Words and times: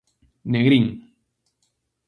Negrín. 0.53 0.85